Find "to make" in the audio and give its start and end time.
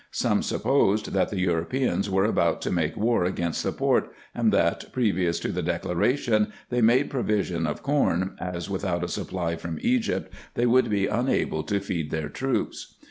2.63-2.97